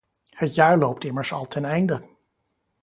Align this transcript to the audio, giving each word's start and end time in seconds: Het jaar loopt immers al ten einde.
Het 0.29 0.55
jaar 0.55 0.77
loopt 0.77 1.03
immers 1.03 1.33
al 1.33 1.45
ten 1.45 1.65
einde. 1.65 2.09